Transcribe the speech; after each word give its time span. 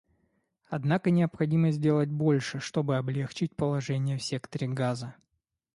Однако 0.67 1.11
необходимо 1.11 1.69
сделать 1.69 2.09
больше, 2.09 2.59
чтобы 2.59 2.97
облегчить 2.97 3.55
положение 3.55 4.17
в 4.17 4.23
секторе 4.23 4.67
Газа. 4.67 5.13